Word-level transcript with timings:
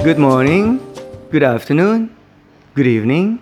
Good 0.00 0.16
morning, 0.16 0.80
good 1.28 1.44
afternoon, 1.44 2.08
good 2.72 2.88
evening. 2.88 3.36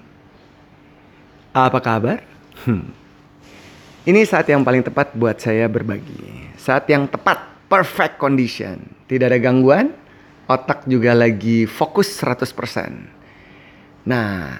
Apa 1.55 1.79
kabar? 1.79 2.27
Hmm. 2.67 2.91
Ini 4.03 4.27
saat 4.27 4.51
yang 4.51 4.67
paling 4.67 4.83
tepat 4.83 5.15
buat 5.15 5.39
saya 5.39 5.71
berbagi. 5.71 6.51
Saat 6.59 6.91
yang 6.91 7.07
tepat, 7.07 7.47
perfect 7.71 8.19
condition. 8.19 8.91
Tidak 9.07 9.31
ada 9.31 9.39
gangguan, 9.39 9.95
otak 10.51 10.83
juga 10.91 11.15
lagi 11.15 11.63
fokus 11.63 12.11
100%. 12.19 12.51
Nah, 14.11 14.59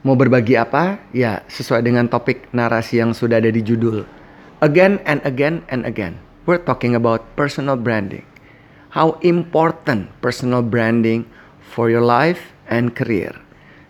mau 0.00 0.16
berbagi 0.16 0.56
apa? 0.56 1.04
Ya, 1.12 1.44
sesuai 1.52 1.84
dengan 1.84 2.08
topik 2.08 2.48
narasi 2.56 3.04
yang 3.04 3.12
sudah 3.12 3.36
ada 3.36 3.52
di 3.52 3.60
judul. 3.60 4.08
Again 4.64 5.04
and 5.04 5.20
again 5.28 5.68
and 5.68 5.84
again, 5.84 6.16
we're 6.48 6.56
talking 6.56 6.96
about 6.96 7.28
personal 7.36 7.76
branding 7.76 8.24
how 8.92 9.20
important 9.20 10.08
personal 10.24 10.64
branding 10.64 11.28
for 11.60 11.92
your 11.92 12.04
life 12.04 12.56
and 12.68 12.96
career. 12.96 13.36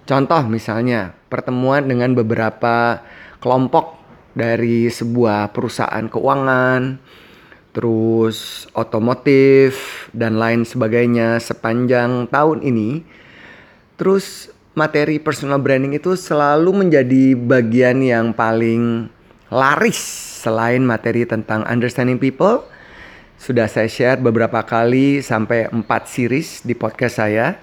Contoh 0.09 0.41
misalnya 0.49 1.15
pertemuan 1.29 1.85
dengan 1.87 2.17
beberapa 2.17 3.05
kelompok 3.39 4.01
dari 4.33 4.89
sebuah 4.89 5.53
perusahaan 5.53 6.07
keuangan, 6.09 6.97
terus 7.77 8.67
otomotif 8.73 10.07
dan 10.17 10.41
lain 10.41 10.65
sebagainya 10.65 11.39
sepanjang 11.39 12.27
tahun 12.33 12.65
ini. 12.65 13.05
Terus 13.99 14.49
materi 14.79 15.19
personal 15.19 15.59
branding 15.59 15.99
itu 15.99 16.15
selalu 16.15 16.87
menjadi 16.87 17.35
bagian 17.35 17.99
yang 17.99 18.31
paling 18.31 19.11
laris 19.51 19.99
selain 20.43 20.87
materi 20.87 21.27
tentang 21.27 21.67
understanding 21.67 22.17
people 22.17 22.63
sudah 23.39 23.71
saya 23.71 23.87
share 23.87 24.19
beberapa 24.19 24.59
kali 24.67 25.23
sampai 25.23 25.71
4 25.71 25.87
series 26.11 26.67
di 26.67 26.75
podcast 26.75 27.23
saya. 27.23 27.55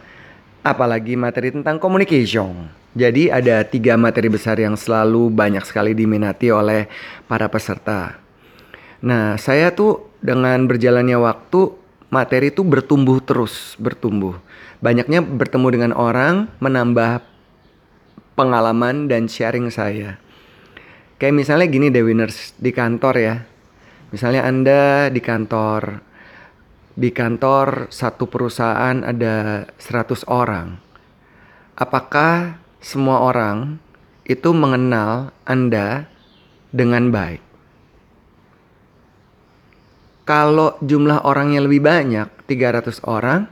Apalagi 0.66 1.14
materi 1.14 1.54
tentang 1.54 1.78
communication. 1.78 2.72
Jadi 2.96 3.30
ada 3.30 3.62
tiga 3.62 4.00
materi 4.00 4.32
besar 4.32 4.58
yang 4.58 4.74
selalu 4.80 5.30
banyak 5.30 5.62
sekali 5.68 5.94
diminati 5.94 6.50
oleh 6.50 6.90
para 7.30 7.52
peserta. 7.52 8.18
Nah 9.04 9.36
saya 9.38 9.70
tuh 9.76 10.10
dengan 10.24 10.66
berjalannya 10.66 11.20
waktu 11.22 11.76
materi 12.10 12.50
itu 12.50 12.66
bertumbuh 12.66 13.22
terus, 13.22 13.78
bertumbuh. 13.78 14.40
Banyaknya 14.80 15.22
bertemu 15.22 15.68
dengan 15.70 15.92
orang, 15.94 16.50
menambah 16.64 17.22
pengalaman 18.34 19.06
dan 19.12 19.28
sharing 19.30 19.70
saya. 19.70 20.18
Kayak 21.22 21.46
misalnya 21.46 21.68
gini 21.70 21.92
deh 21.92 22.02
winners 22.02 22.56
di 22.58 22.74
kantor 22.74 23.16
ya 23.20 23.36
Misalnya 24.14 24.46
Anda 24.46 25.10
di 25.10 25.22
kantor 25.24 26.02
di 26.96 27.12
kantor 27.12 27.92
satu 27.92 28.32
perusahaan 28.32 29.04
ada 29.04 29.68
100 29.78 30.24
orang. 30.32 30.80
Apakah 31.76 32.56
semua 32.80 33.20
orang 33.20 33.84
itu 34.24 34.56
mengenal 34.56 35.36
Anda 35.44 36.08
dengan 36.72 37.12
baik? 37.12 37.44
Kalau 40.26 40.80
jumlah 40.82 41.28
orangnya 41.28 41.62
lebih 41.62 41.86
banyak, 41.86 42.50
300 42.50 42.98
orang, 43.06 43.46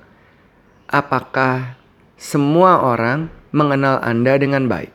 apakah 0.90 1.78
semua 2.18 2.82
orang 2.82 3.30
mengenal 3.54 4.02
Anda 4.02 4.40
dengan 4.42 4.66
baik? 4.66 4.90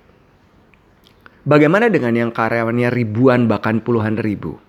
Bagaimana 1.47 1.87
dengan 1.87 2.17
yang 2.19 2.31
karyawannya 2.35 2.91
ribuan 2.91 3.47
bahkan 3.47 3.79
puluhan 3.79 4.19
ribu? 4.19 4.68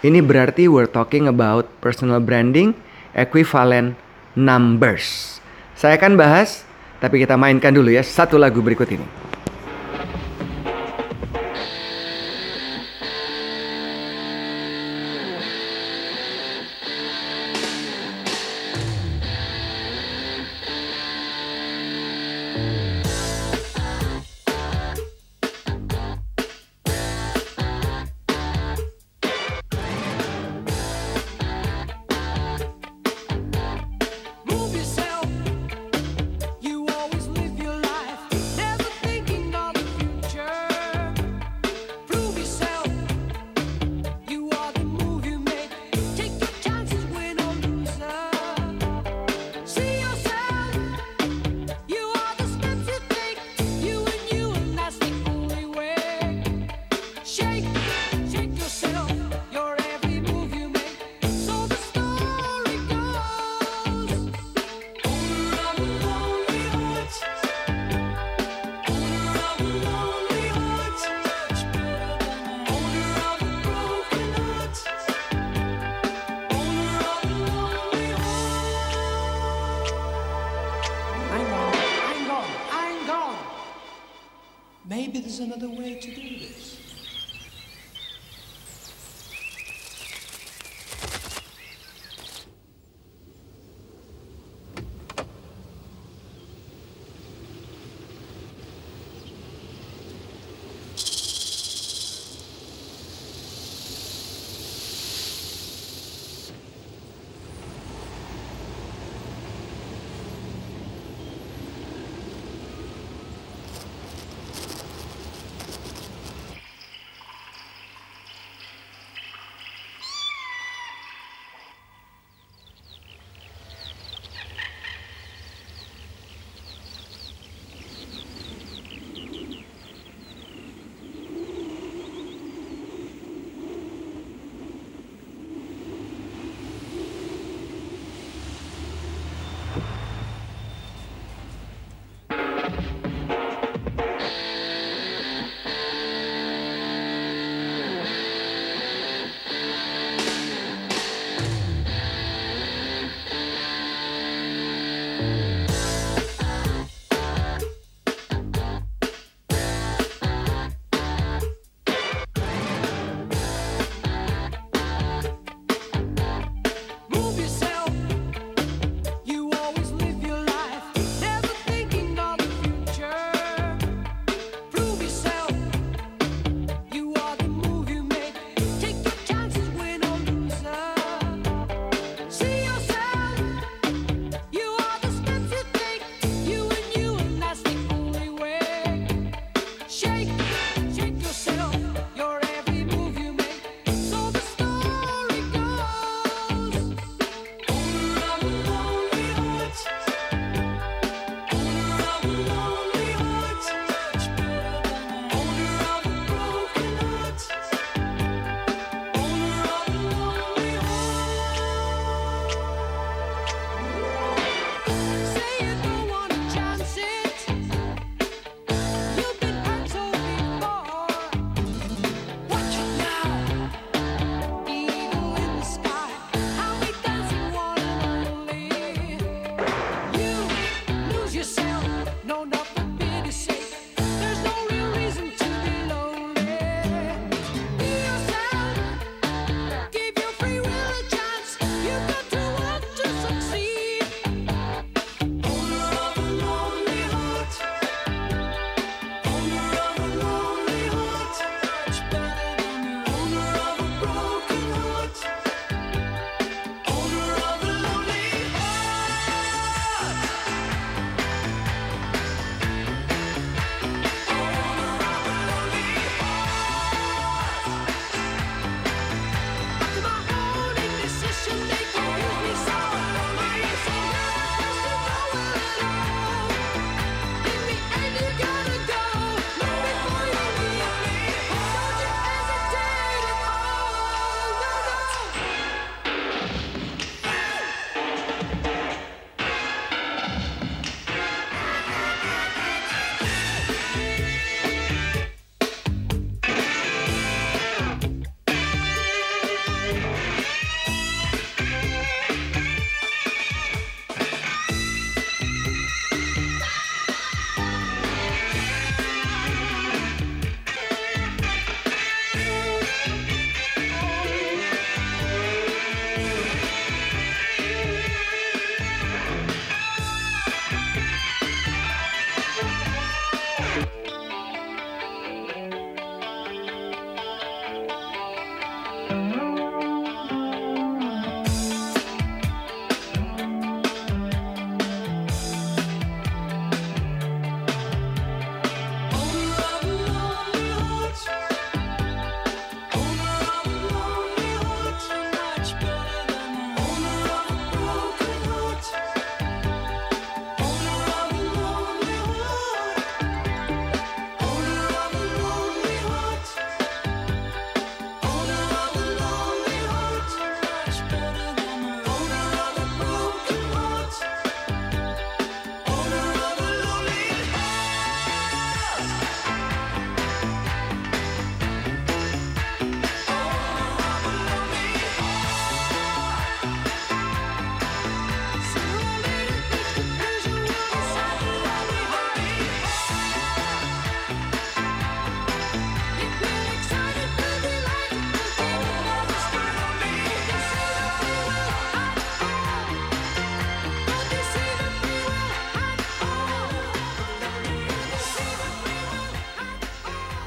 Ini 0.00 0.24
berarti 0.24 0.64
we're 0.64 0.88
talking 0.88 1.28
about 1.28 1.68
personal 1.84 2.24
branding 2.24 2.72
equivalent 3.12 4.00
numbers. 4.32 5.36
Saya 5.76 6.00
akan 6.00 6.16
bahas, 6.16 6.64
tapi 7.04 7.20
kita 7.20 7.36
mainkan 7.36 7.76
dulu 7.76 7.92
ya 7.92 8.00
satu 8.00 8.40
lagu 8.40 8.64
berikut 8.64 8.88
ini. 8.88 9.29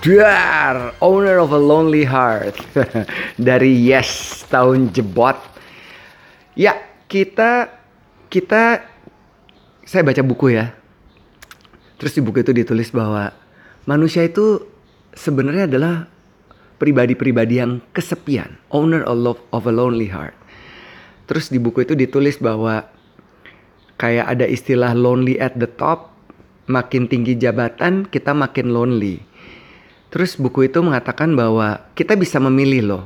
Dar, 0.04 0.92
owner 1.00 1.40
of 1.40 1.56
a 1.56 1.62
lonely 1.62 2.04
heart. 2.04 2.60
Dari 3.40 3.72
Yes, 3.72 4.44
tahun 4.52 4.92
jebot. 4.92 5.40
Ya, 6.60 6.76
kita 7.08 7.72
kita 8.28 8.84
saya 9.88 10.04
baca 10.04 10.20
buku 10.20 10.60
ya. 10.60 10.76
Terus 11.96 12.20
di 12.20 12.22
buku 12.22 12.44
itu 12.44 12.52
ditulis 12.52 12.92
bahwa 12.92 13.32
manusia 13.88 14.28
itu 14.28 14.68
sebenarnya 15.16 15.72
adalah 15.72 16.12
pribadi-pribadi 16.84 17.64
yang 17.64 17.80
kesepian, 17.96 18.60
owner 18.76 19.08
of 19.08 19.64
a 19.64 19.72
lonely 19.72 20.12
heart. 20.12 20.36
Terus 21.32 21.48
di 21.48 21.64
buku 21.64 21.88
itu 21.88 21.96
ditulis 21.96 22.36
bahwa 22.44 22.84
kayak 23.96 24.36
ada 24.36 24.44
istilah 24.44 24.92
lonely 24.92 25.40
at 25.40 25.56
the 25.56 25.70
top, 25.80 26.12
makin 26.68 27.08
tinggi 27.08 27.40
jabatan 27.40 28.04
kita 28.04 28.36
makin 28.36 28.76
lonely. 28.76 29.24
Terus 30.14 30.38
buku 30.38 30.70
itu 30.70 30.78
mengatakan 30.86 31.34
bahwa 31.34 31.90
kita 31.98 32.14
bisa 32.14 32.38
memilih 32.38 32.86
loh, 32.86 33.04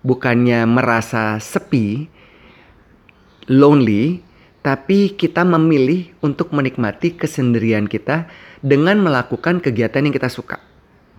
bukannya 0.00 0.64
merasa 0.64 1.36
sepi, 1.36 2.08
lonely, 3.44 4.24
tapi 4.64 5.12
kita 5.12 5.44
memilih 5.44 6.16
untuk 6.24 6.56
menikmati 6.56 7.12
kesendirian 7.12 7.84
kita 7.84 8.24
dengan 8.64 9.04
melakukan 9.04 9.60
kegiatan 9.60 10.08
yang 10.08 10.16
kita 10.16 10.32
suka. 10.32 10.56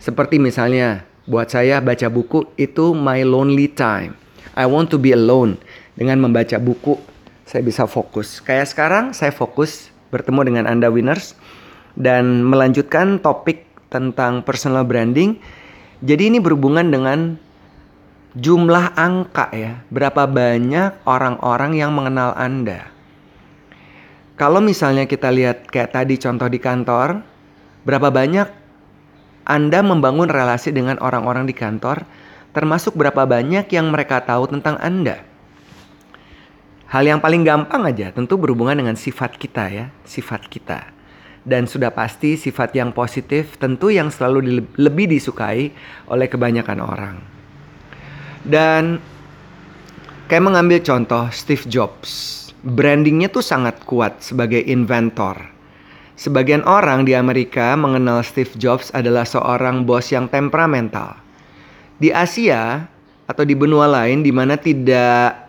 Seperti 0.01 0.41
misalnya, 0.41 1.05
buat 1.29 1.53
saya 1.53 1.85
baca 1.85 2.09
buku 2.09 2.49
itu 2.57 2.97
my 2.97 3.21
lonely 3.21 3.69
time. 3.69 4.17
I 4.57 4.65
want 4.65 4.89
to 4.89 4.97
be 4.97 5.13
alone. 5.13 5.61
Dengan 5.93 6.17
membaca 6.17 6.57
buku, 6.57 6.97
saya 7.45 7.61
bisa 7.61 7.85
fokus. 7.85 8.41
Kayak 8.41 8.73
sekarang 8.73 9.13
saya 9.13 9.29
fokus 9.29 9.93
bertemu 10.09 10.41
dengan 10.49 10.65
Anda 10.65 10.89
winners 10.89 11.37
dan 11.93 12.41
melanjutkan 12.41 13.21
topik 13.21 13.66
tentang 13.87 14.43
personal 14.43 14.83
branding. 14.83 15.39
Jadi 16.03 16.29
ini 16.29 16.37
berhubungan 16.37 16.87
dengan 16.87 17.39
jumlah 18.37 18.93
angka 18.93 19.49
ya. 19.55 19.81
Berapa 19.89 20.29
banyak 20.29 21.03
orang-orang 21.07 21.71
yang 21.73 21.91
mengenal 21.95 22.35
Anda. 22.37 22.91
Kalau 24.37 24.61
misalnya 24.61 25.09
kita 25.09 25.33
lihat 25.33 25.65
kayak 25.73 25.97
tadi 25.97 26.21
contoh 26.21 26.45
di 26.45 26.61
kantor, 26.61 27.25
berapa 27.81 28.13
banyak 28.13 28.47
Anda 29.49 29.81
membangun 29.81 30.29
relasi 30.29 30.69
dengan 30.69 31.01
orang-orang 31.01 31.49
di 31.49 31.57
kantor, 31.57 32.05
termasuk 32.53 32.93
berapa 32.93 33.25
banyak 33.25 33.65
yang 33.73 33.89
mereka 33.89 34.21
tahu 34.21 34.45
tentang 34.45 34.77
Anda. 34.77 35.25
Hal 36.87 37.03
yang 37.03 37.19
paling 37.19 37.43
gampang 37.43 37.83
aja 37.83 38.13
tentu 38.13 38.37
berhubungan 38.37 38.77
dengan 38.77 38.95
sifat 38.95 39.35
kita 39.35 39.73
ya, 39.73 39.85
sifat 40.05 40.45
kita 40.45 40.96
dan 41.47 41.63
sudah 41.63 41.95
pasti 41.95 42.35
sifat 42.35 42.75
yang 42.75 42.91
positif 42.91 43.55
tentu 43.55 43.87
yang 43.87 44.11
selalu 44.11 44.39
di, 44.43 44.51
lebih 44.75 45.07
disukai 45.07 45.71
oleh 46.11 46.27
kebanyakan 46.27 46.79
orang. 46.83 47.15
Dan 48.43 48.99
kayak 50.27 50.43
mengambil 50.43 50.83
contoh 50.83 51.31
Steve 51.31 51.63
Jobs, 51.71 52.51
brandingnya 52.67 53.31
tuh 53.31 53.41
sangat 53.41 53.79
kuat 53.87 54.19
sebagai 54.19 54.59
inventor. 54.67 55.39
Sebagian 56.19 56.67
orang 56.67 57.07
di 57.07 57.15
Amerika 57.15 57.79
mengenal 57.79 58.25
Steve 58.27 58.51
Jobs 58.59 58.91
adalah 58.91 59.23
seorang 59.23 59.87
bos 59.87 60.11
yang 60.11 60.27
temperamental. 60.27 61.15
Di 61.97 62.11
Asia 62.11 62.89
atau 63.29 63.43
di 63.47 63.55
benua 63.55 63.87
lain 63.87 64.19
di 64.19 64.33
mana 64.35 64.59
tidak 64.59 65.47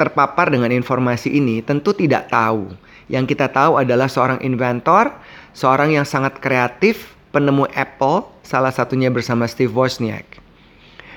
terpapar 0.00 0.48
dengan 0.48 0.72
informasi 0.72 1.28
ini 1.36 1.60
tentu 1.60 1.92
tidak 1.92 2.32
tahu 2.32 2.72
yang 3.10 3.26
kita 3.26 3.50
tahu 3.50 3.74
adalah 3.74 4.06
seorang 4.06 4.38
inventor, 4.46 5.10
seorang 5.50 5.90
yang 5.90 6.06
sangat 6.06 6.38
kreatif, 6.38 7.10
penemu 7.34 7.66
Apple, 7.74 8.30
salah 8.46 8.70
satunya 8.70 9.10
bersama 9.10 9.50
Steve 9.50 9.74
Wozniak. 9.74 10.38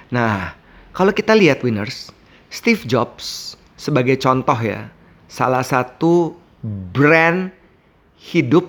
Nah, 0.09 0.57
kalau 0.97 1.13
kita 1.13 1.37
lihat 1.37 1.61
winners, 1.61 2.09
Steve 2.49 2.81
Jobs 2.89 3.53
sebagai 3.77 4.17
contoh 4.17 4.57
ya, 4.57 4.89
salah 5.29 5.61
satu 5.61 6.33
brand 6.65 7.53
hidup 8.17 8.65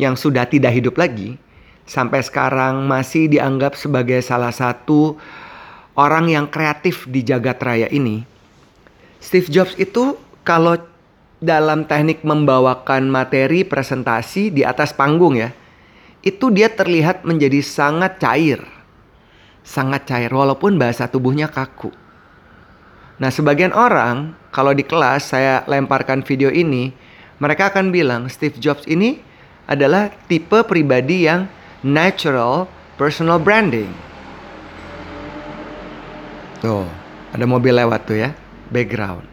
yang 0.00 0.16
sudah 0.16 0.48
tidak 0.48 0.72
hidup 0.72 0.96
lagi, 0.96 1.36
sampai 1.84 2.24
sekarang 2.24 2.88
masih 2.88 3.28
dianggap 3.28 3.76
sebagai 3.76 4.24
salah 4.24 4.52
satu 4.52 5.20
orang 5.92 6.32
yang 6.32 6.48
kreatif 6.48 7.04
di 7.04 7.20
jagat 7.20 7.60
raya 7.60 7.88
ini. 7.92 8.24
Steve 9.20 9.48
Jobs 9.52 9.76
itu 9.76 10.16
kalau 10.42 10.80
dalam 11.42 11.82
teknik 11.82 12.22
membawakan 12.22 13.10
materi 13.10 13.66
presentasi 13.66 14.54
di 14.54 14.62
atas 14.62 14.94
panggung 14.94 15.34
ya, 15.34 15.50
itu 16.22 16.54
dia 16.54 16.70
terlihat 16.70 17.26
menjadi 17.26 17.58
sangat 17.58 18.22
cair. 18.22 18.62
Sangat 19.66 20.06
cair 20.06 20.30
walaupun 20.30 20.78
bahasa 20.78 21.10
tubuhnya 21.10 21.50
kaku. 21.50 21.90
Nah, 23.18 23.30
sebagian 23.34 23.74
orang 23.74 24.38
kalau 24.54 24.70
di 24.70 24.86
kelas 24.86 25.34
saya 25.34 25.66
lemparkan 25.66 26.22
video 26.22 26.50
ini, 26.50 26.94
mereka 27.42 27.74
akan 27.74 27.90
bilang 27.90 28.30
Steve 28.30 28.54
Jobs 28.62 28.86
ini 28.86 29.18
adalah 29.66 30.14
tipe 30.30 30.62
pribadi 30.62 31.26
yang 31.26 31.50
natural 31.82 32.70
personal 32.94 33.42
branding. 33.42 33.90
Tuh, 36.62 36.86
ada 37.34 37.42
mobil 37.42 37.74
lewat 37.74 38.06
tuh 38.06 38.22
ya, 38.22 38.30
background. 38.70 39.31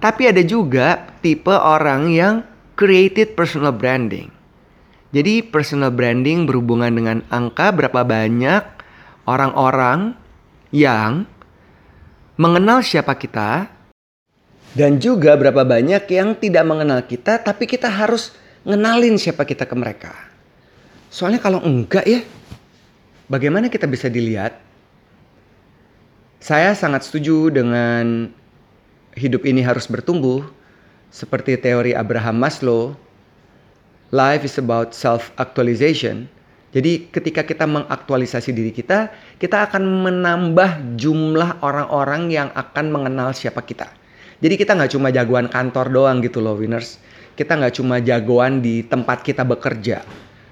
Tapi 0.00 0.32
ada 0.32 0.40
juga 0.40 1.12
tipe 1.20 1.52
orang 1.52 2.08
yang 2.08 2.34
created 2.72 3.36
personal 3.36 3.76
branding. 3.76 4.32
Jadi 5.12 5.44
personal 5.44 5.92
branding 5.92 6.48
berhubungan 6.48 6.88
dengan 6.88 7.18
angka 7.28 7.68
berapa 7.68 8.00
banyak 8.00 8.62
orang-orang 9.28 10.16
yang 10.72 11.28
mengenal 12.40 12.80
siapa 12.80 13.12
kita 13.20 13.68
dan 14.72 14.96
juga 14.96 15.36
berapa 15.36 15.66
banyak 15.66 16.08
yang 16.08 16.38
tidak 16.38 16.64
mengenal 16.64 17.04
kita 17.04 17.42
tapi 17.42 17.68
kita 17.68 17.90
harus 17.90 18.32
ngenalin 18.64 19.20
siapa 19.20 19.44
kita 19.44 19.68
ke 19.68 19.74
mereka. 19.76 20.14
Soalnya 21.12 21.42
kalau 21.42 21.60
enggak 21.60 22.06
ya 22.06 22.24
bagaimana 23.28 23.68
kita 23.68 23.84
bisa 23.84 24.06
dilihat? 24.06 24.56
Saya 26.40 26.72
sangat 26.72 27.04
setuju 27.04 27.52
dengan 27.52 28.32
hidup 29.14 29.46
ini 29.46 29.64
harus 29.64 29.90
bertumbuh, 29.90 30.46
seperti 31.10 31.58
teori 31.58 31.94
Abraham 31.94 32.38
Maslow, 32.38 32.94
life 34.14 34.46
is 34.46 34.58
about 34.58 34.94
self-actualization. 34.94 36.30
Jadi 36.70 37.10
ketika 37.10 37.42
kita 37.42 37.66
mengaktualisasi 37.66 38.54
diri 38.54 38.70
kita, 38.70 39.10
kita 39.42 39.66
akan 39.66 39.82
menambah 40.06 40.94
jumlah 40.94 41.58
orang-orang 41.66 42.30
yang 42.30 42.48
akan 42.54 42.94
mengenal 42.94 43.34
siapa 43.34 43.58
kita. 43.66 43.90
Jadi 44.38 44.54
kita 44.54 44.78
nggak 44.78 44.94
cuma 44.94 45.10
jagoan 45.10 45.50
kantor 45.50 45.90
doang 45.90 46.22
gitu 46.22 46.38
loh 46.38 46.54
winners. 46.54 47.02
Kita 47.34 47.58
nggak 47.58 47.74
cuma 47.74 47.98
jagoan 47.98 48.62
di 48.62 48.86
tempat 48.86 49.26
kita 49.26 49.42
bekerja. 49.42 50.06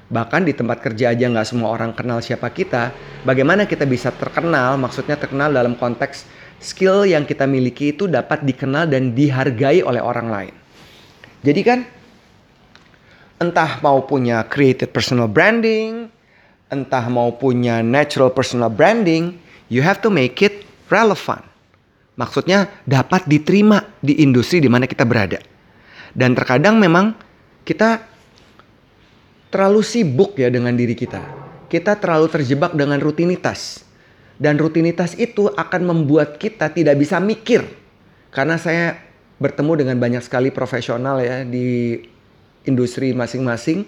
Bahkan 0.08 0.48
di 0.48 0.56
tempat 0.56 0.80
kerja 0.80 1.12
aja 1.12 1.28
nggak 1.28 1.44
semua 1.44 1.68
orang 1.68 1.92
kenal 1.92 2.24
siapa 2.24 2.48
kita. 2.48 2.96
Bagaimana 3.28 3.68
kita 3.68 3.84
bisa 3.84 4.08
terkenal, 4.08 4.80
maksudnya 4.80 5.20
terkenal 5.20 5.52
dalam 5.52 5.76
konteks 5.76 6.24
skill 6.58 7.04
yang 7.04 7.28
kita 7.28 7.44
miliki 7.44 7.92
itu 7.92 8.08
dapat 8.08 8.40
dikenal 8.40 8.88
dan 8.88 9.12
dihargai 9.12 9.84
oleh 9.84 10.00
orang 10.00 10.28
lain. 10.32 10.54
Jadi 11.44 11.60
kan 11.60 11.78
entah 13.38 13.78
mau 13.84 14.02
punya 14.08 14.42
creative 14.48 14.90
personal 14.90 15.28
branding, 15.28 16.08
entah 16.72 17.04
mau 17.12 17.36
punya 17.36 17.84
natural 17.84 18.32
personal 18.32 18.72
branding, 18.72 19.36
you 19.68 19.84
have 19.84 20.00
to 20.00 20.08
make 20.08 20.40
it 20.40 20.64
relevant. 20.88 21.44
Maksudnya 22.18 22.66
dapat 22.82 23.28
diterima 23.30 23.84
di 24.02 24.24
industri 24.24 24.58
di 24.58 24.66
mana 24.66 24.90
kita 24.90 25.06
berada. 25.06 25.38
Dan 26.10 26.34
terkadang 26.34 26.80
memang 26.80 27.14
kita 27.62 28.02
terlalu 29.48 29.80
sibuk 29.84 30.36
ya 30.36 30.52
dengan 30.52 30.76
diri 30.76 30.92
kita. 30.92 31.20
Kita 31.68 32.00
terlalu 32.00 32.32
terjebak 32.32 32.72
dengan 32.72 32.96
rutinitas 33.00 33.84
dan 34.40 34.56
rutinitas 34.56 35.18
itu 35.18 35.50
akan 35.52 35.82
membuat 35.84 36.38
kita 36.40 36.72
tidak 36.72 36.96
bisa 36.96 37.18
mikir. 37.20 37.66
Karena 38.32 38.56
saya 38.56 38.96
bertemu 39.38 39.84
dengan 39.84 39.96
banyak 39.98 40.22
sekali 40.24 40.48
profesional 40.54 41.20
ya 41.20 41.42
di 41.44 41.98
industri 42.64 43.12
masing-masing 43.12 43.84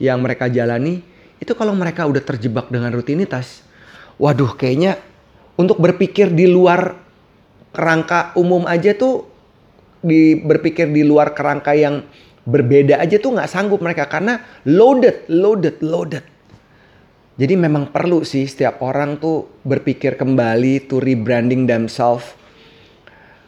yang 0.00 0.18
mereka 0.22 0.48
jalani. 0.50 1.04
Itu 1.38 1.58
kalau 1.58 1.74
mereka 1.74 2.06
udah 2.06 2.22
terjebak 2.22 2.70
dengan 2.70 2.94
rutinitas. 2.94 3.66
Waduh 4.16 4.54
kayaknya 4.54 4.98
untuk 5.58 5.78
berpikir 5.82 6.30
di 6.30 6.46
luar 6.46 6.94
kerangka 7.74 8.36
umum 8.38 8.64
aja 8.68 8.94
tuh 8.94 9.26
di 10.02 10.34
berpikir 10.38 10.90
di 10.90 11.06
luar 11.06 11.32
kerangka 11.32 11.72
yang 11.76 12.02
berbeda 12.42 12.98
aja 12.98 13.16
tuh 13.22 13.38
nggak 13.38 13.50
sanggup 13.50 13.78
mereka 13.78 14.10
karena 14.10 14.42
loaded, 14.66 15.26
loaded, 15.30 15.78
loaded. 15.82 16.24
Jadi 17.38 17.54
memang 17.56 17.88
perlu 17.88 18.22
sih 18.28 18.44
setiap 18.44 18.84
orang 18.84 19.16
tuh 19.16 19.48
berpikir 19.64 20.20
kembali 20.20 20.84
to 20.84 21.00
rebranding 21.00 21.64
themselves. 21.64 22.36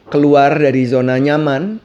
Keluar 0.09 0.57
dari 0.57 0.85
zona 0.89 1.21
nyaman 1.21 1.81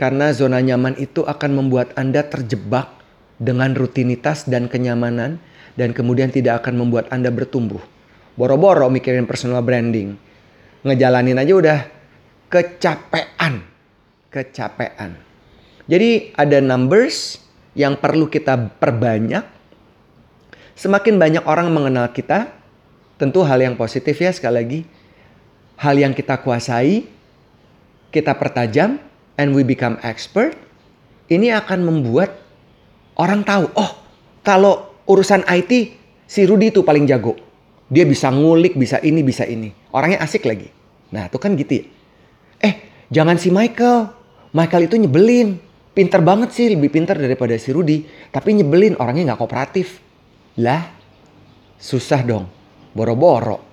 karena 0.00 0.32
zona 0.32 0.60
nyaman 0.60 0.96
itu 0.96 1.24
akan 1.24 1.50
membuat 1.56 1.92
Anda 1.96 2.24
terjebak 2.24 2.88
dengan 3.36 3.76
rutinitas 3.76 4.48
dan 4.48 4.68
kenyamanan 4.68 5.40
dan 5.76 5.92
kemudian 5.92 6.32
tidak 6.32 6.64
akan 6.64 6.84
membuat 6.84 7.12
Anda 7.12 7.28
bertumbuh. 7.28 7.80
Boro-boro 8.36 8.88
mikirin 8.88 9.28
personal 9.28 9.60
branding. 9.64 10.16
Ngejalanin 10.84 11.40
aja 11.40 11.52
udah 11.56 11.78
kecapean. 12.52 13.64
Kecapean. 14.28 15.25
Jadi 15.86 16.34
ada 16.34 16.58
numbers 16.58 17.38
yang 17.78 17.94
perlu 17.94 18.26
kita 18.26 18.78
perbanyak. 18.82 19.46
Semakin 20.76 21.16
banyak 21.16 21.44
orang 21.46 21.72
mengenal 21.72 22.10
kita, 22.12 22.52
tentu 23.16 23.40
hal 23.46 23.62
yang 23.62 23.78
positif 23.78 24.18
ya 24.18 24.34
sekali 24.34 24.54
lagi. 24.54 24.80
Hal 25.78 25.96
yang 25.96 26.12
kita 26.12 26.42
kuasai, 26.42 27.06
kita 28.12 28.34
pertajam, 28.36 29.00
and 29.40 29.52
we 29.52 29.62
become 29.62 29.96
expert. 30.02 30.56
Ini 31.28 31.56
akan 31.64 31.84
membuat 31.84 32.32
orang 33.16 33.44
tahu, 33.44 33.68
oh 33.76 33.92
kalau 34.44 34.94
urusan 35.06 35.46
IT 35.46 35.96
si 36.26 36.40
Rudy 36.44 36.74
itu 36.74 36.82
paling 36.82 37.06
jago. 37.06 37.38
Dia 37.86 38.02
bisa 38.02 38.28
ngulik, 38.34 38.74
bisa 38.74 38.98
ini, 39.02 39.22
bisa 39.22 39.46
ini. 39.46 39.70
Orangnya 39.94 40.22
asik 40.22 40.42
lagi. 40.42 40.66
Nah 41.14 41.30
itu 41.30 41.38
kan 41.38 41.54
gitu 41.54 41.82
ya. 41.82 41.84
Eh 42.58 42.74
jangan 43.14 43.38
si 43.38 43.54
Michael. 43.54 44.10
Michael 44.50 44.90
itu 44.90 44.98
nyebelin. 44.98 45.65
Pinter 45.96 46.20
banget 46.20 46.52
sih, 46.52 46.68
lebih 46.68 46.92
pinter 46.92 47.16
daripada 47.16 47.56
si 47.56 47.72
Rudy. 47.72 48.04
Tapi 48.28 48.52
nyebelin, 48.52 49.00
orangnya 49.00 49.32
nggak 49.32 49.40
kooperatif. 49.40 49.96
Lah, 50.60 50.92
susah 51.80 52.20
dong. 52.20 52.44
Boro-boro. 52.92 53.64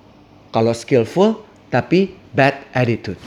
Kalau 0.47 0.71
skillful, 0.71 1.43
tapi 1.67 2.15
bad 2.31 2.71
attitude. 2.71 3.19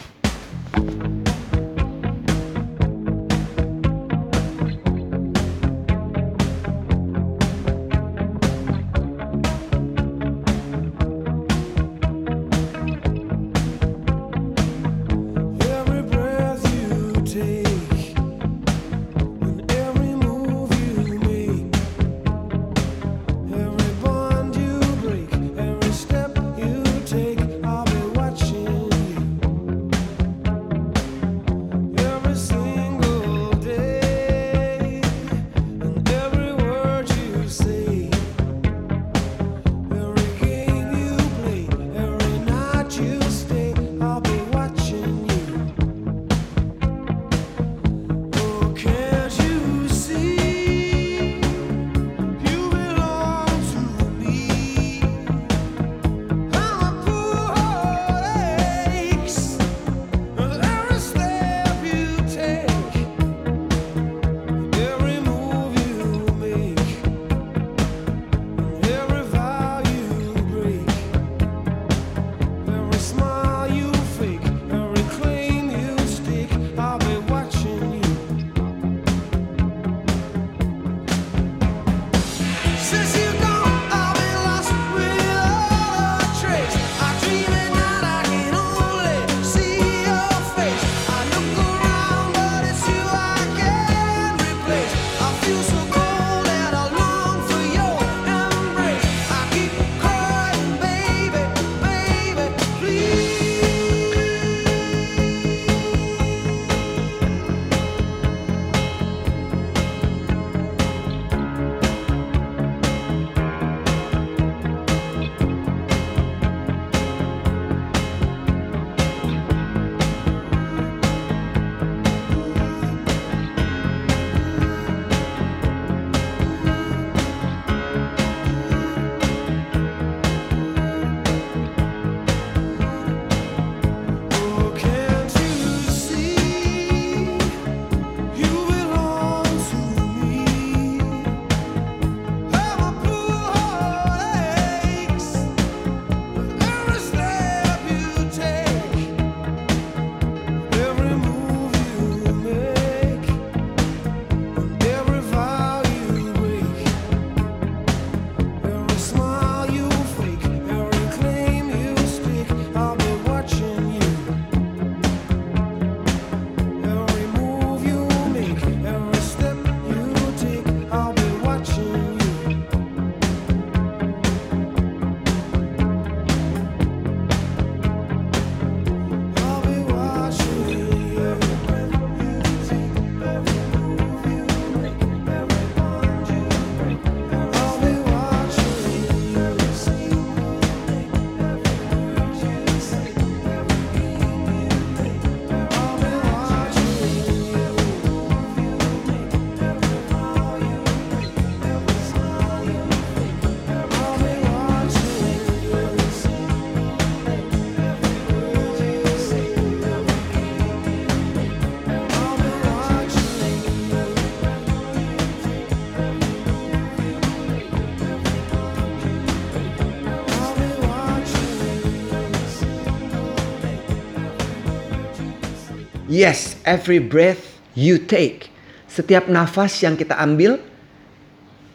Yes, 226.16 226.56
every 226.64 226.96
breath 226.96 227.60
you 227.76 228.00
take. 228.00 228.48
Setiap 228.88 229.28
nafas 229.28 229.84
yang 229.84 230.00
kita 230.00 230.16
ambil, 230.16 230.56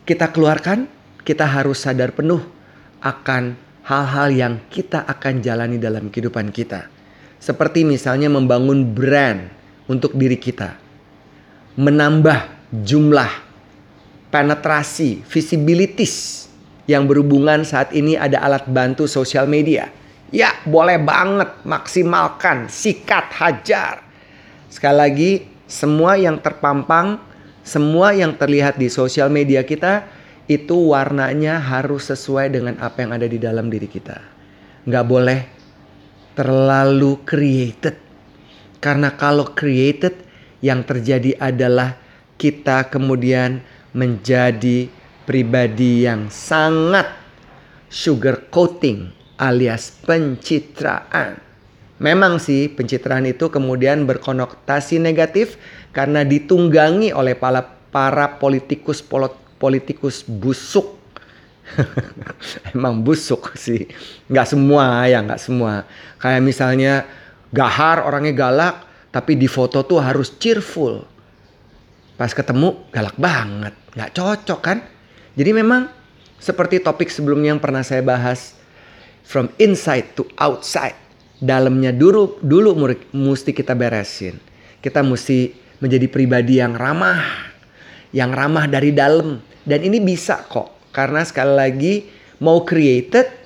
kita 0.01 0.33
keluarkan, 0.33 0.89
kita 1.21 1.45
harus 1.45 1.85
sadar 1.85 2.09
penuh 2.09 2.41
akan 3.05 3.53
hal-hal 3.85 4.33
yang 4.33 4.53
kita 4.73 5.05
akan 5.05 5.45
jalani 5.45 5.77
dalam 5.77 6.09
kehidupan 6.09 6.49
kita. 6.49 6.89
Seperti 7.37 7.85
misalnya 7.85 8.33
membangun 8.33 8.81
brand 8.81 9.45
untuk 9.85 10.17
diri 10.17 10.41
kita. 10.41 10.73
Menambah 11.77 12.73
jumlah 12.81 13.29
penetrasi, 14.33 15.21
visibilities 15.21 16.49
yang 16.89 17.05
berhubungan 17.05 17.61
saat 17.61 17.93
ini 17.93 18.17
ada 18.17 18.41
alat 18.41 18.65
bantu 18.65 19.05
sosial 19.05 19.45
media. 19.45 19.93
Ya, 20.33 20.57
boleh 20.65 20.97
banget 20.97 21.61
maksimalkan, 21.61 22.73
sikat, 22.73 23.29
hajar. 23.37 24.10
Sekali 24.71 24.95
lagi, 24.95 25.31
semua 25.67 26.15
yang 26.15 26.39
terpampang, 26.39 27.19
semua 27.59 28.15
yang 28.15 28.39
terlihat 28.39 28.79
di 28.79 28.87
sosial 28.87 29.27
media 29.27 29.67
kita 29.67 30.07
itu 30.47 30.95
warnanya 30.95 31.59
harus 31.59 32.07
sesuai 32.07 32.55
dengan 32.55 32.79
apa 32.79 33.03
yang 33.03 33.11
ada 33.11 33.27
di 33.27 33.35
dalam 33.35 33.67
diri 33.67 33.91
kita. 33.91 34.23
Nggak 34.87 35.05
boleh 35.05 35.39
terlalu 36.39 37.19
created. 37.27 37.99
Karena 38.79 39.11
kalau 39.13 39.51
created 39.51 40.15
yang 40.63 40.87
terjadi 40.87 41.35
adalah 41.35 41.99
kita 42.39 42.87
kemudian 42.87 43.59
menjadi 43.91 44.87
pribadi 45.27 46.07
yang 46.07 46.31
sangat 46.31 47.11
sugar 47.91 48.47
coating 48.47 49.11
alias 49.35 49.93
pencitraan. 50.07 51.50
Memang 52.01 52.41
sih 52.41 52.65
pencitraan 52.65 53.29
itu 53.29 53.53
kemudian 53.53 54.09
berkonotasi 54.09 54.97
negatif 54.97 55.61
karena 55.93 56.25
ditunggangi 56.25 57.13
oleh 57.13 57.37
para, 57.37 57.61
para 57.93 58.41
politikus 58.41 59.05
polo- 59.05 59.37
politikus 59.61 60.25
busuk. 60.25 60.97
Emang 62.73 63.05
busuk 63.05 63.53
sih. 63.53 63.85
Nggak 64.25 64.47
semua 64.49 65.05
ya 65.05 65.21
nggak 65.21 65.41
semua. 65.45 65.85
Kayak 66.17 66.41
misalnya 66.41 66.93
Gahar 67.51 68.07
orangnya 68.07 68.31
galak 68.31 68.75
tapi 69.11 69.35
di 69.35 69.43
foto 69.51 69.83
tuh 69.83 69.99
harus 69.99 70.39
cheerful. 70.39 71.03
Pas 72.15 72.31
ketemu 72.31 72.87
galak 72.95 73.19
banget. 73.19 73.75
Nggak 73.91 74.11
cocok 74.15 74.59
kan? 74.63 74.79
Jadi 75.35 75.51
memang 75.51 75.91
seperti 76.39 76.79
topik 76.79 77.11
sebelumnya 77.11 77.51
yang 77.51 77.61
pernah 77.61 77.83
saya 77.83 77.99
bahas. 77.99 78.55
From 79.27 79.51
inside 79.59 80.15
to 80.15 80.27
outside. 80.39 80.97
Dalamnya 81.41 81.89
dulu, 81.89 82.37
dulu 82.45 82.77
mesti 83.17 83.49
kita 83.49 83.73
beresin. 83.73 84.37
Kita 84.77 85.01
mesti 85.01 85.49
menjadi 85.81 86.05
pribadi 86.05 86.61
yang 86.61 86.77
ramah. 86.77 87.49
Yang 88.13 88.31
ramah 88.37 88.65
dari 88.69 88.93
dalam. 88.93 89.41
Dan 89.65 89.81
ini 89.81 89.97
bisa 89.97 90.45
kok. 90.45 90.93
Karena 90.93 91.25
sekali 91.25 91.53
lagi 91.57 91.93
mau 92.45 92.61
created 92.61 93.41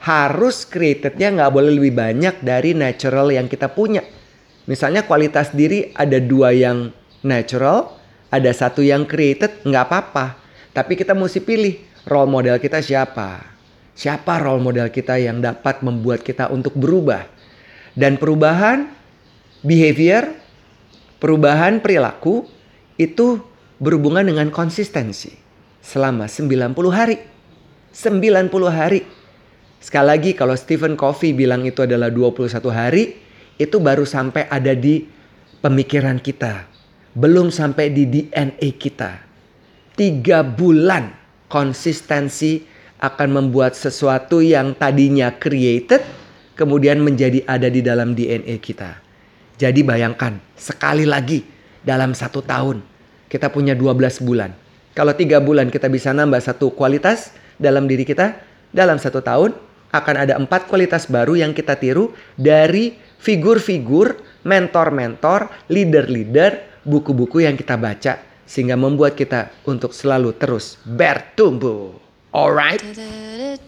harus 0.00 0.64
creatednya 0.64 1.34
nggak 1.34 1.52
boleh 1.52 1.72
lebih 1.74 1.92
banyak 1.92 2.40
dari 2.40 2.72
natural 2.72 3.34
yang 3.34 3.50
kita 3.50 3.68
punya. 3.68 4.06
Misalnya 4.70 5.02
kualitas 5.02 5.50
diri 5.50 5.90
ada 5.92 6.22
dua 6.22 6.54
yang 6.54 6.94
natural, 7.26 7.98
ada 8.30 8.50
satu 8.54 8.80
yang 8.80 9.04
created, 9.04 9.60
nggak 9.66 9.84
apa-apa. 9.90 10.38
Tapi 10.70 10.94
kita 10.94 11.18
mesti 11.18 11.42
pilih 11.42 11.74
role 12.06 12.30
model 12.30 12.56
kita 12.62 12.78
siapa. 12.78 13.42
Siapa 13.98 14.38
role 14.40 14.62
model 14.62 14.88
kita 14.88 15.18
yang 15.18 15.42
dapat 15.42 15.82
membuat 15.82 16.22
kita 16.22 16.48
untuk 16.48 16.72
berubah. 16.78 17.39
Dan 17.94 18.16
perubahan 18.16 18.90
behavior, 19.62 20.30
perubahan 21.18 21.82
perilaku 21.82 22.46
itu 23.00 23.42
berhubungan 23.80 24.28
dengan 24.28 24.52
konsistensi 24.52 25.32
selama 25.80 26.28
90 26.28 26.76
hari. 26.92 27.16
90 27.90 28.70
hari. 28.70 29.02
Sekali 29.80 30.06
lagi 30.06 30.30
kalau 30.36 30.52
Stephen 30.54 30.94
Covey 30.94 31.32
bilang 31.32 31.64
itu 31.64 31.80
adalah 31.80 32.12
21 32.12 32.68
hari, 32.68 33.16
itu 33.56 33.76
baru 33.80 34.04
sampai 34.04 34.46
ada 34.46 34.76
di 34.76 35.08
pemikiran 35.64 36.20
kita. 36.20 36.68
Belum 37.16 37.48
sampai 37.48 37.90
di 37.90 38.06
DNA 38.06 38.76
kita. 38.76 39.24
Tiga 39.96 40.44
bulan 40.44 41.10
konsistensi 41.50 42.62
akan 43.00 43.28
membuat 43.40 43.72
sesuatu 43.72 44.44
yang 44.44 44.76
tadinya 44.76 45.32
created, 45.32 46.04
kemudian 46.60 47.00
menjadi 47.00 47.40
ada 47.48 47.72
di 47.72 47.80
dalam 47.80 48.12
DNA 48.12 48.60
kita. 48.60 49.00
Jadi 49.56 49.80
bayangkan, 49.80 50.36
sekali 50.60 51.08
lagi 51.08 51.40
dalam 51.80 52.12
satu 52.12 52.44
tahun, 52.44 52.84
kita 53.32 53.48
punya 53.48 53.72
12 53.72 54.20
bulan. 54.20 54.52
Kalau 54.92 55.16
tiga 55.16 55.40
bulan 55.40 55.72
kita 55.72 55.88
bisa 55.88 56.12
nambah 56.12 56.44
satu 56.44 56.68
kualitas 56.76 57.32
dalam 57.56 57.88
diri 57.88 58.04
kita, 58.04 58.36
dalam 58.76 59.00
satu 59.00 59.24
tahun 59.24 59.56
akan 59.88 60.14
ada 60.20 60.36
empat 60.36 60.68
kualitas 60.68 61.08
baru 61.08 61.40
yang 61.40 61.56
kita 61.56 61.80
tiru 61.80 62.12
dari 62.36 62.92
figur-figur, 63.16 64.20
mentor-mentor, 64.44 65.48
leader-leader, 65.72 66.84
buku-buku 66.84 67.48
yang 67.48 67.56
kita 67.56 67.80
baca 67.80 68.20
sehingga 68.44 68.74
membuat 68.74 69.14
kita 69.16 69.48
untuk 69.64 69.94
selalu 69.94 70.34
terus 70.36 70.76
bertumbuh. 70.82 72.09
Alright? 72.32 72.80
I 72.84 73.60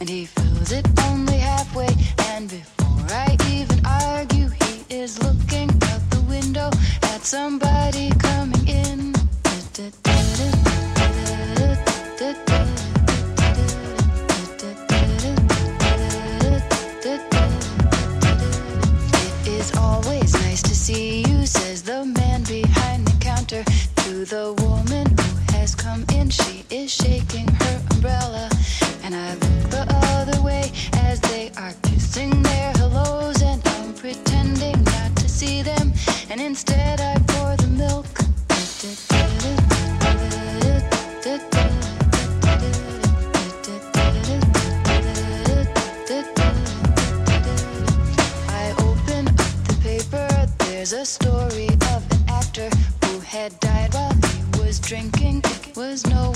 and 0.00 0.08
he 0.08 0.24
fills 0.24 0.72
it 0.72 0.86
only 1.04 1.38
halfway. 1.38 1.88
And 2.30 2.48
before 2.48 3.06
I 3.10 3.36
even 3.50 3.84
argue, 3.84 4.48
he 4.48 4.84
is 4.88 5.22
looking 5.22 5.68
out 5.90 6.02
the 6.10 6.24
window 6.28 6.70
at 7.02 7.22
somebody 7.22 7.65
there's 55.96 56.14
no 56.14 56.35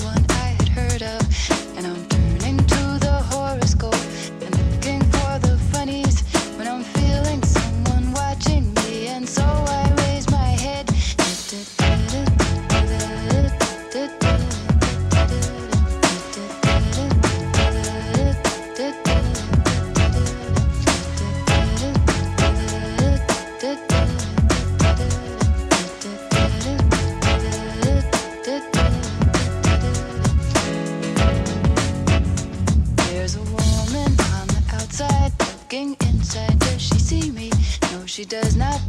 looking 35.71 35.97
inside. 36.09 36.59
Does 36.59 36.83
she 36.83 36.99
see 36.99 37.31
me? 37.31 37.49
No, 37.93 38.05
she 38.05 38.25
does 38.25 38.57
not 38.57 38.81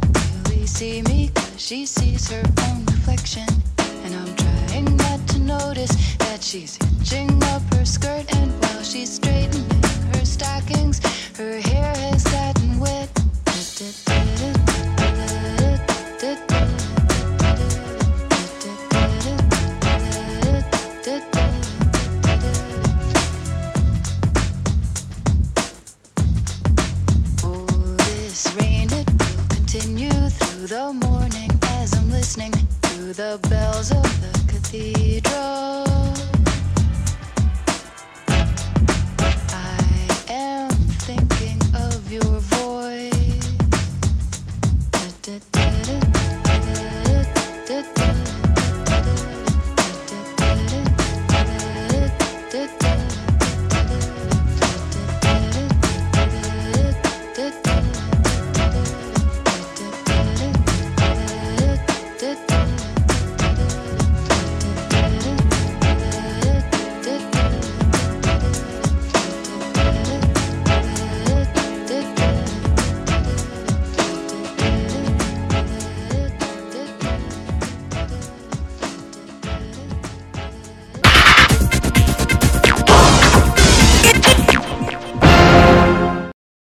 really 0.48 0.66
see 0.66 1.00
me. 1.02 1.30
Cause 1.32 1.60
she 1.60 1.86
sees 1.86 2.28
her 2.28 2.42
own 2.66 2.84
reflection. 2.86 3.46
And 4.04 4.12
I'm 4.14 4.34
trying 4.34 4.96
not 4.96 5.20
to 5.28 5.38
notice 5.38 5.94
that 6.16 6.42
she's 6.42 6.76
hitching 6.98 7.40
up 7.44 7.62
her 7.74 7.84
skirt. 7.84 8.24
And 8.34 8.50
while 8.60 8.82
she's 8.82 9.12
straightening 9.12 9.82
her 10.14 10.24
stockings, 10.24 10.98
her 11.36 11.60
hair 11.60 11.94
has 11.94 12.24
gotten 12.24 12.80
wet. 12.80 13.08